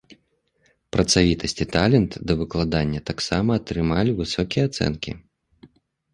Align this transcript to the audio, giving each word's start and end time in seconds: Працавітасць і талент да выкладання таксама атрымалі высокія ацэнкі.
Працавітасць 0.95 1.55
і 1.65 1.67
талент 1.75 2.11
да 2.31 2.37
выкладання 2.41 2.99
таксама 3.11 3.49
атрымалі 3.63 4.17
высокія 4.25 4.63
ацэнкі. 4.73 5.11